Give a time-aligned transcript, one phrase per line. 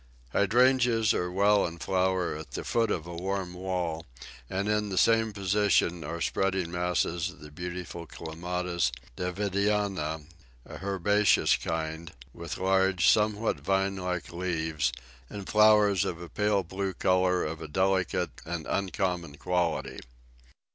[0.33, 4.07] Hydrangeas are well in flower at the foot of a warm wall,
[4.49, 10.25] and in the same position are spreading masses of the beautiful Clematis Davidiana,
[10.65, 14.91] a herbaceous kind, with large, somewhat vine like leaves,
[15.29, 19.99] and flowers of a pale blue colour of a delicate and uncommon quality.